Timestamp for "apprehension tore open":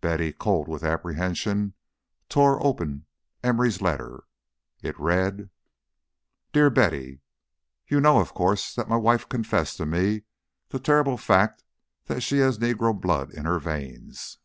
0.84-3.04